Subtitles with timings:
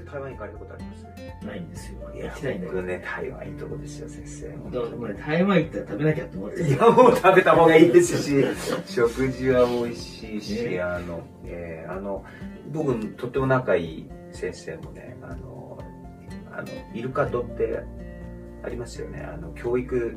[0.00, 1.46] 松台湾行かれたことあります？
[1.46, 2.10] ないんですよ。
[2.14, 2.66] いや行きたいんだ。
[2.68, 4.48] 僕ね台湾いいとこですよ先生。
[4.70, 8.44] どうもね、台湾行ったら食べなきゃって思っていやもう食べた方がいいですし
[8.86, 10.80] 食事は美味しいし、ね。
[10.80, 12.24] あの、えーあの
[12.72, 15.78] 僕とっても仲いい先生もねあの
[16.52, 17.80] あの IRCAD って
[18.62, 19.20] ありますよね。
[19.22, 20.16] あの教育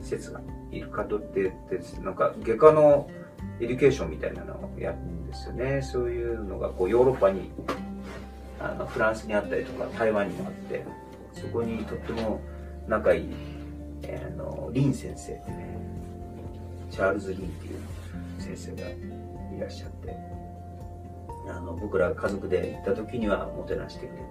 [0.00, 0.40] 施設が
[0.70, 3.10] IRCAD って言ってなんか外科の
[3.60, 5.82] education みたいなのをやるんですよね。
[5.82, 7.50] そういうのがこうヨーロッパに
[8.60, 10.84] あのフランスにあったりとか台湾にもあって
[11.32, 12.40] そこにとっても
[12.86, 13.28] 仲いい、
[14.02, 15.78] えーのリン先生ってね
[16.90, 17.80] チャールズ・リンっていう
[18.38, 20.16] 先生がいらっしゃって
[21.48, 24.22] あの僕ら家族で行った時にはもてなしてくれ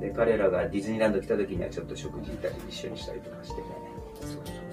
[0.00, 3.66] て、で彼らがディズニーランド来た時にはちょっと食事行ったり一緒にしたりとかしてね。
[4.20, 4.65] そうそう。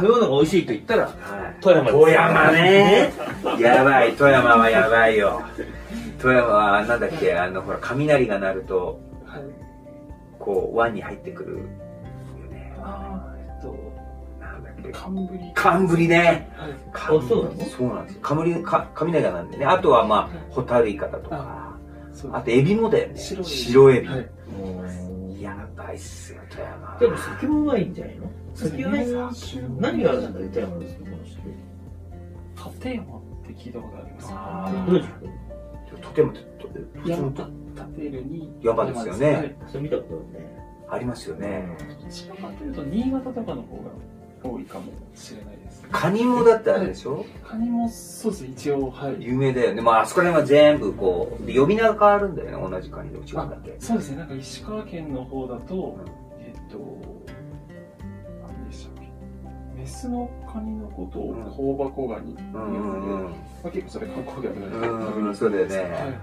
[0.00, 1.12] 食べ物が美味しいと言ったら、はい。
[1.60, 3.12] 富山富山ね。
[3.58, 4.12] やばい。
[4.12, 5.42] 富山はやばいよ。
[6.18, 9.42] 富山はなんだっけあのほら雷が鳴るとはい。
[10.38, 11.58] こう湾に入ってくるよ
[12.50, 12.72] ね。
[12.80, 13.76] あー、えっと、
[14.40, 14.90] なんだっけ。
[14.90, 15.52] カンブリ。
[15.54, 16.50] 寒ね。
[16.56, 16.72] はい。
[17.28, 17.64] そうなの？
[17.64, 18.20] そうなんですよ。
[18.22, 19.64] 雷か雷がなんでね。
[19.66, 21.68] あとはまあホタルイカだとか。
[22.32, 23.16] あとエビもだよね。
[23.16, 24.16] 白い白エビ、は
[25.38, 25.42] い。
[25.42, 28.30] やばいっすよ富山でも酒もうまいんじゃないの？
[28.54, 31.16] 酒は酒何があるんだろう富山の酒も
[32.56, 34.28] 立山って聞いたことあります。
[34.30, 35.04] あどういう
[36.00, 38.58] とてもとと普通山のと立てるに。
[38.62, 39.32] 山ですよね。
[39.32, 39.56] はい。
[39.66, 40.58] それ見たことあるね。
[40.90, 41.68] ありますよね、
[42.02, 43.90] どちらかというと新潟とかの方が
[44.42, 49.16] 多いかもしれないですカニもだってあるでしょ、カニもそうです一応はい。
[49.20, 49.80] 有名だよね。
[49.80, 52.70] まああそこら辺は全部こうで呼び名が変わるんだよね。
[52.70, 55.96] 同じカニでも違うんだっけそうですねなんか石川県の方だと、ん。
[56.40, 56.78] えっと
[58.46, 58.94] 何でしたっ
[59.74, 59.80] け？
[59.80, 61.44] メスのカニのことをうん。
[61.78, 63.30] 香箱ガニっていううんので、うんうん。
[63.30, 65.76] まあ、結構それ観光客の人うん食べにそうだよね。
[65.78, 66.20] はい、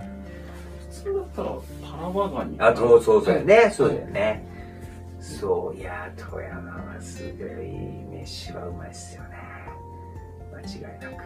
[0.79, 1.49] 普通だったら
[1.91, 3.43] タラバガニあそうそうそう。
[3.43, 4.54] ね、はいそうだよね
[5.25, 9.29] そういや富山はすごい飯はうまいっすよね。
[10.53, 11.23] 間違いなく。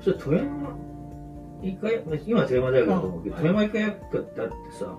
[0.00, 0.76] それ富山
[1.62, 4.98] 医科薬今富山大学だと思うけど、あ富山医科薬科ってあってさ、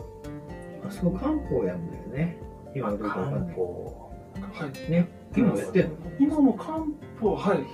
[0.88, 2.38] あそこ漢方やるんだよね。
[2.73, 3.41] 今どうかんない。
[3.41, 4.12] 漢方。
[4.35, 5.91] はいね、今もやってんの？
[6.19, 6.84] 今も漢
[7.19, 7.66] 方はい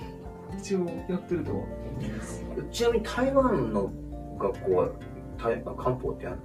[0.58, 1.64] 一応やってるとは
[2.70, 3.92] ちなみに台湾の
[4.38, 4.88] 学校は
[5.38, 6.42] 台漢方ってあるの？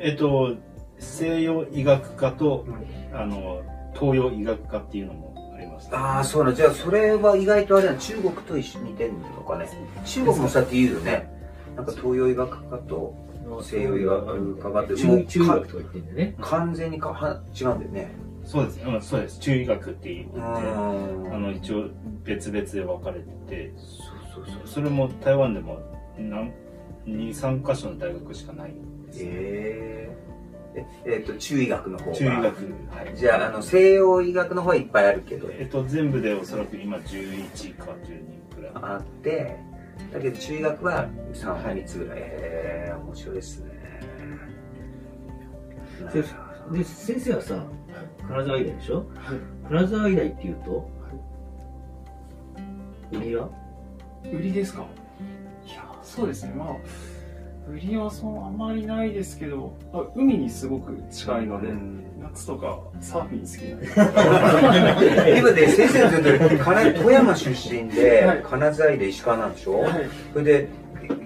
[0.00, 0.56] えっと、
[0.98, 2.66] 西洋医学科と、
[3.12, 3.62] あの、
[3.94, 9.68] 東洋医学科っていうのもあります、ああそうなのじゃあそれは意外とあれなの中国と一緒に似てるのかね。
[10.04, 11.30] 中国もさって言うよね。
[11.76, 13.14] なんか東洋医学科と
[13.62, 16.34] 西洋医学科があっても中う中学とか言ってんだよね。
[16.40, 18.10] 完全にかは違うんだよね。
[18.44, 18.80] そうです。
[18.84, 19.38] うん、そうです。
[19.40, 20.48] 中医学って言って、うあ
[21.38, 21.42] ん。
[21.42, 21.88] の、一応
[22.24, 25.78] 別々で分かれてて、そうそうそうそれも台湾でも
[26.18, 26.52] 何、
[27.06, 29.20] 2、3箇所の大学しかないんです。
[29.22, 30.03] えー、
[30.74, 32.16] ええっと中医学の方が。
[32.16, 32.42] 中医学。
[32.44, 33.16] はい。
[33.16, 35.48] じゃああの西洋医学の方はいっぱいあるけど。
[35.50, 38.72] えっと、全部でおそらく今11か12くらい。
[38.74, 39.56] あって
[40.12, 43.70] だけど中医学は3本3つぐらい、えー、面白いですね。
[46.12, 46.22] で
[46.78, 47.64] で、先生はさ、
[48.26, 48.96] 金沢医大でしょ？
[48.98, 49.08] はい。
[49.68, 50.90] 金沢医大っていうと、
[53.12, 53.48] 売りは？
[54.32, 54.84] 売りですか？
[55.66, 56.54] いやそうですね。
[56.54, 56.68] まあ
[57.68, 62.00] 売りはそのあまりないですけどあ海にすごく近いので、うん。
[62.22, 64.96] 夏とかサーフィン好きな。
[64.96, 68.42] ん で今ね先生の言う富山出身で、はい。
[68.42, 69.92] 金沢医で石川なんでしょ、はい。
[70.32, 70.68] それで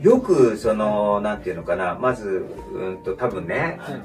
[0.03, 4.01] よくそのなんていうのかなまずうんと多分ねはい。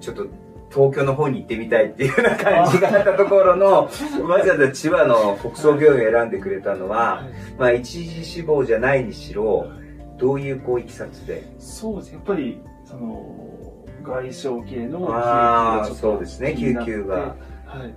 [0.00, 0.26] ちょっと
[0.68, 3.88] 東京の方に行ってみたいっていうような感じがあったところの
[4.28, 7.22] わざわざ千葉の国葬病院を選んでくれたのは、
[7.56, 9.70] まあ一時死亡じゃないにしろ
[10.18, 11.44] どういうこういきさつで？
[11.58, 12.14] そうですね。
[12.14, 13.72] やっぱりその
[14.02, 16.54] 外傷系のああ救急がちょっとそうですね。
[16.58, 17.16] 救急が。
[17.16, 17.32] は
[17.84, 17.94] い。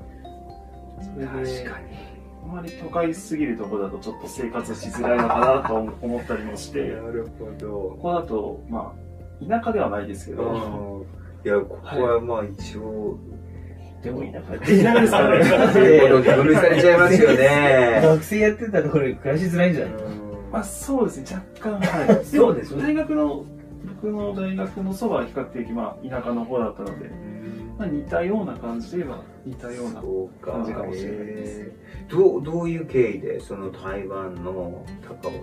[1.01, 1.99] それで確かに。
[2.41, 6.79] あまり都会すぎるところだとちょっと生活しづらいのかなと思ったりもして。
[6.79, 7.67] るほど。
[7.67, 11.05] ここだとまあ田舎ではないですけど、
[11.45, 13.17] いやここはまあ一応、
[14.03, 14.65] でもいなかった。
[14.65, 15.43] 田舎ですかね。
[15.71, 17.99] そういうことに分類されちゃいますよね。
[18.03, 19.93] 学生やってたところで暮らしづらいんじゃない？
[20.51, 21.43] まあそうですね。
[21.61, 22.25] 若干はい。
[22.25, 22.83] そうですよね。
[22.83, 23.45] 大学の
[24.01, 27.11] 僕の大学のそばは比較的まあ田舎の方だったので、
[27.77, 30.01] まあ、似たような感じでは似たような
[30.41, 31.71] 感じかもしれないです。
[32.09, 35.39] どうどういう経緯でその台湾の高尾の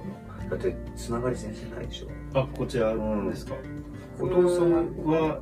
[0.50, 2.38] だってつながり全然ないでしょ。
[2.38, 3.54] あ、こちらですか。
[4.20, 4.72] お父さん
[5.04, 5.40] は、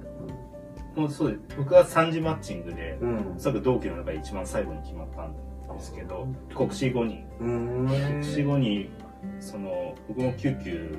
[0.97, 1.41] もうそうです。
[1.59, 3.35] 僕は三次マッチングで、うん。
[3.37, 6.27] おそらく同期の中で一番最後に決まったんですけど、
[6.57, 7.87] 国試後に、うん。
[7.87, 8.91] 国試後に
[9.41, 10.97] その僕も救急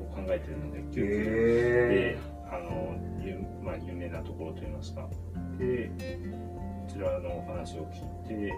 [0.00, 2.18] を考えてるので救急へで
[2.50, 5.08] あのゆまあ、有名なところといいますか。
[5.58, 5.90] で
[6.86, 8.52] こちらのお話を聞いて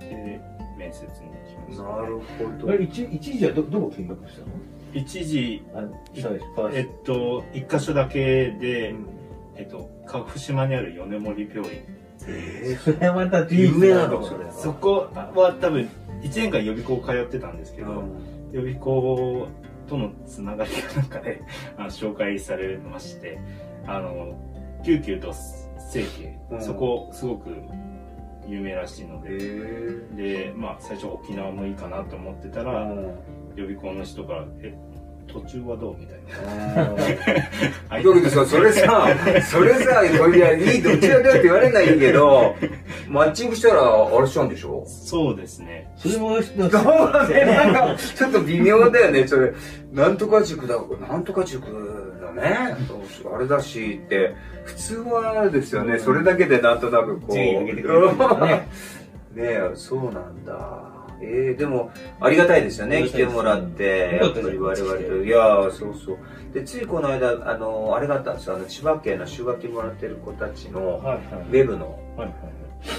[0.00, 0.40] で
[0.76, 2.70] 面接に来ました、なるほど。
[2.70, 4.46] あれ一一時はどどこ見学したの？
[4.92, 9.06] 一時えーっと一箇所だけで、うん。
[9.56, 11.82] えっと鹿児島にある米森病院
[12.28, 15.88] えストそれはまた有名なのそれはそこは多分
[16.22, 18.04] 1年間予備校通ってたんですけど、
[18.52, 19.48] 予備校
[19.88, 21.40] とのつながりがなんかで、
[21.76, 23.38] あの紹介されまして、
[23.86, 24.34] あの、
[24.84, 26.60] 救急と整形、うん。
[26.60, 27.50] そこすごく
[28.46, 32.90] 有名らしいのへで、えで、まあ最初沖縄もいいかなと思ってたら、
[33.56, 34.74] 予備校の人から、え、
[35.28, 36.18] 途中はどうみたい
[36.76, 36.94] な。
[36.94, 39.08] だけどさ、それさ、
[39.50, 42.54] それさ、いや、いい、どっちがどうって言われないけど、
[43.08, 44.84] マッチングしたら、あれしちゃうんでしょ？
[44.86, 45.90] そうですね。
[45.96, 46.72] それもそう
[47.12, 49.52] だね、なんか、ちょっと微妙だよね、それ。
[49.92, 50.76] なんとか塾だ、
[51.08, 51.64] なんとか塾
[52.20, 52.76] だね。
[53.34, 54.34] あれだしって、
[54.64, 57.34] 普通はですよね、それだけでなんとなくこう。
[57.34, 57.64] ね
[59.34, 60.97] ねえ、そうなんだ。
[61.20, 64.20] ええでも、ありがたいですよね、来てもらって。
[64.22, 65.24] やっぱり我々と。
[65.24, 66.18] いやーそうそう。
[66.54, 71.00] で、ついこの間、あの、あれがあったんですよ、あの、千葉県の修学金もらってる子たちの、
[71.50, 71.98] ウェブの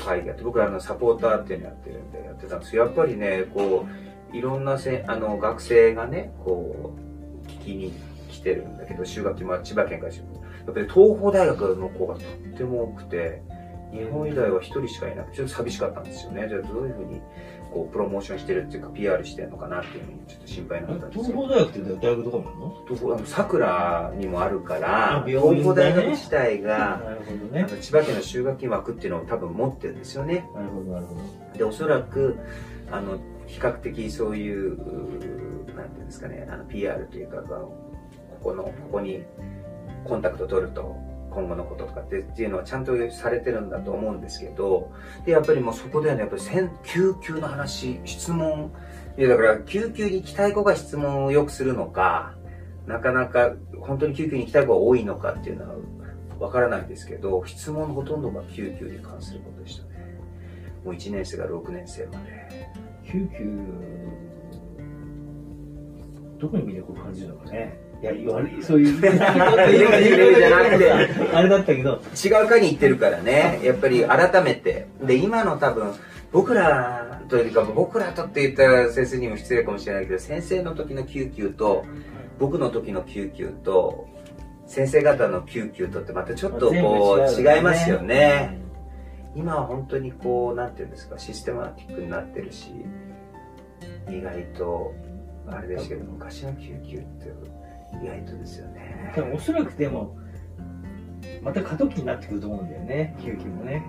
[0.05, 2.85] 会議あって、僕らあのサポーターっていうのやってるんでやってたんですよ。
[2.85, 3.85] やっぱりね、こ
[4.33, 6.95] う、いろんなせあの学生がね、こ
[7.45, 7.93] う、聞きに
[8.29, 10.19] 来てるんだけど、修学期も千葉県からや
[10.71, 12.23] っぱり東邦大学の子がとっ
[12.57, 13.41] ても多くて、
[13.91, 16.47] 日本医大は一人しかいなくて、ちょっと寂しかったんですよね。
[16.47, 17.21] じゃあどういうふうに、
[17.71, 21.23] こう、プロモーションしてるっていうか、PR してるのかなっていうのもちょっと心配になったんですよ。
[21.23, 30.49] 東邦大学って大学どこなの東邦あの桜にもあるから、東邦大学自体が、なるほどねあの千葉県の修学金枠っていうのを多分持ってるんですよね。
[30.53, 31.21] なるほどなるほど
[31.57, 32.37] で、おそらく、
[32.91, 34.77] あの、比較的そういう、
[35.75, 37.73] なんていうんですかね、あの、PR というか、こ
[38.41, 39.23] この、ここに
[40.05, 40.95] コンタクト取ると、
[41.31, 44.91] 今後のこととかってっていうのはちゃんとされてるんだと思うんですけど、
[45.25, 46.41] で、やっぱりもうそこではね、やっぱり
[46.83, 48.71] 救急の話、質問、
[49.17, 52.35] いやだから救急に行きたい子が質問をよくするのか、
[52.87, 55.75] なかなか本当に救急に行きたい子が多いのかっていうのは
[56.39, 59.89] わからないんですけど、質問のほとんどが救急に関することでしたね。
[60.83, 62.49] もう1年生から6年生まで。
[63.11, 63.39] 救急
[66.39, 70.91] どこに魅力を感じるのかねいや言われそういう言うじゃなくて
[71.33, 74.87] あれだったけど違う科に行ってるからね、やっぱり改めて。
[75.03, 75.93] で、今の多分、
[76.31, 81.85] 僕らというか、僕らとって言ったら先生にも失礼かもしれないけど、先生の時の救急と、
[82.39, 84.07] 僕の時の救急と、
[84.65, 88.59] 先生方の救急とってまたちょっとこう、違いますよね。
[89.35, 92.71] 今は本当にこう、なんていうんですか、システマティックになってるし、
[94.09, 94.93] 意外と、
[95.47, 97.33] あれですけど、昔の救急って
[98.01, 99.11] 意外とですよね。
[99.15, 100.17] でもおそらくでも
[101.41, 103.15] また過渡期になってくると思うんだよね。
[103.21, 103.85] 救急もね。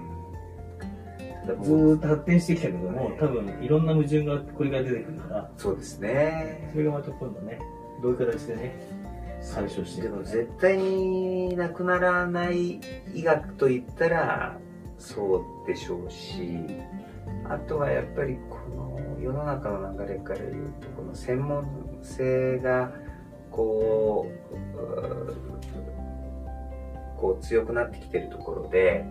[1.62, 5.50] ずーっと発展してきたけども多分いろんな矛盾がこれから出てくるから。
[5.56, 6.68] そうですね。
[6.72, 6.78] そ。
[6.78, 7.58] れがまた今度ね
[8.02, 9.00] どういう形でね
[9.40, 12.80] 解消してでも絶対になくならない
[13.14, 14.58] 医学といったら
[14.98, 16.58] そうでしょうし
[17.48, 22.92] あとはやっぱりこの世の中の流れから言うとこの専門性が
[23.50, 24.76] こう
[27.20, 29.04] こう強くなってきてるところで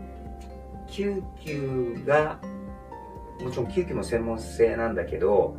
[0.88, 2.40] 救急が
[3.42, 5.58] もちろん救急も専門性なんだけど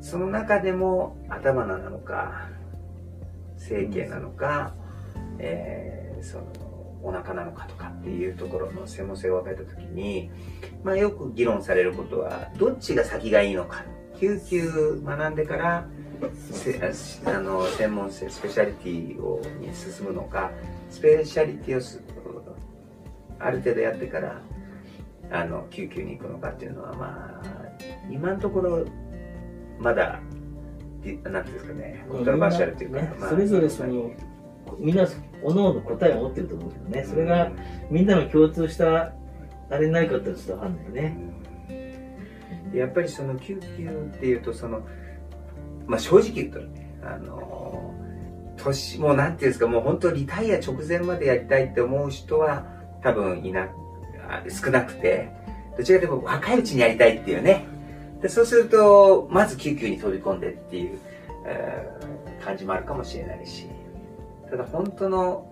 [0.00, 2.48] その中でも頭なのか
[3.56, 4.74] 整形なのか、
[5.38, 6.46] えーその
[7.02, 10.30] お腹なのかとかっていうところの専門性を分かれた時に、
[10.82, 13.84] まあ、よく議論されることはどっちが先がいいのか。
[14.18, 15.86] 救急学んでから
[17.24, 20.50] あの専門性スペシャリティをに進むのか
[20.90, 22.02] スペシャリティをす
[23.38, 24.40] ある程度やってから
[25.30, 27.68] あの救急に行くのかっていうのはまあ
[28.10, 28.86] 今のところ
[29.78, 30.20] まだ
[31.02, 34.10] ディなんていうんですかねコントラバーシャルというか、ねまあそれぞれその
[34.78, 35.06] みんな
[35.42, 37.04] おのおの答えを持ってると思うけどね。
[37.04, 37.50] それが
[37.90, 39.12] みんなの共通した
[39.70, 41.16] あれになるかってちょっとわかんないね。
[42.72, 44.82] でやっぱりその救急っていうとその、
[45.86, 47.94] まあ、正直言ったらねあの
[48.56, 52.66] 年もうなんていうんですかもう本当リタイア直前までやりたいって思う人は
[53.02, 53.68] 多分いな
[54.48, 55.30] 少なくて
[55.76, 57.66] どちらかというと若いうちにやりたいっていうね
[58.22, 60.98] でそうするとまず救急に飛び込んでっていう、
[61.46, 62.16] えー
[62.46, 63.66] 感じもあるかもしれないし
[64.48, 65.46] ただ本当の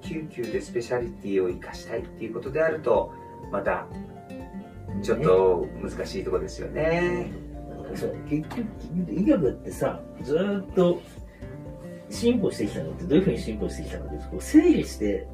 [0.00, 3.12] 救急でスペシャリティを生かしたいっていうことであると
[3.50, 3.86] また
[5.02, 7.32] ちょっと難しいところですよね。
[7.96, 8.66] そう結局
[9.10, 11.00] 医学ってさずっと
[12.10, 15.26] 進歩してきたのってどういうふうに進歩してきたかというとこう整理して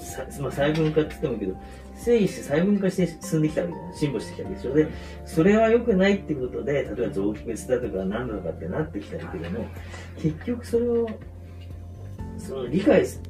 [0.00, 1.56] さ、まあ、細分化って言ってもいいけど
[1.94, 3.96] 整理して細分化して進んできたわけじゃない。
[3.96, 4.88] 進歩してきたわけでしょで
[5.24, 9.66] それは良くないってことで例えば臓器別だとか何だとかってなってきたけども
[10.18, 11.08] 結局それを
[12.38, 13.22] その理解す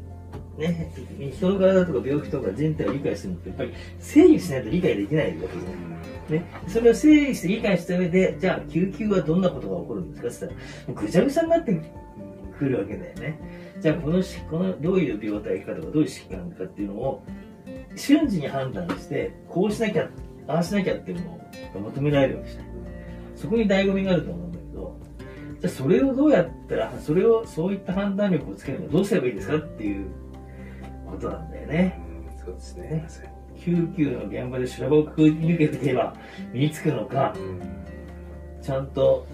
[0.59, 0.93] ね
[1.33, 5.96] 人の体とか病気とか人体を理解するのってやっぱり整理しないと理解できないわけじゃない
[6.29, 10.47] ね、それを整理して理解した上で、じゃあ救急はどんなことが起こるんですか？
[10.47, 10.55] って
[10.87, 11.93] 言ったら、ぐちゃぐちゃになって
[12.59, 13.39] くるわけだよね。
[13.81, 17.23] じゃあこのし、このどういう病態かとか、どういう疾患かっていうのを、
[17.95, 20.09] 瞬時に判断して、こうしなきゃ、
[20.49, 21.39] ああしなきゃっていうの
[21.75, 22.69] が求められるわけじゃない。
[23.37, 24.99] そこに醍醐味があると思うんだけど、
[25.61, 30.07] じゃあそれをどうやったら、それを、そういった判断力をつけるのはどうすればいいですかっていう
[31.07, 32.01] ことなんだよね。
[32.11, 33.07] うんそうですね。
[33.65, 36.15] 救急の現場で修羅場をくぐり抜けていけば
[36.53, 37.87] 身につくのか、うん
[38.67, 39.25] ちゃんと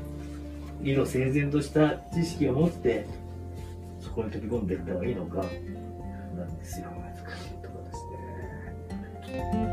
[0.83, 3.07] 理路整然とした知識を持って
[3.99, 5.37] そこに飛び込んでいった方がいいのか
[6.37, 6.91] なんですよ。
[6.91, 7.93] 難しいところで
[9.31, 9.72] すね。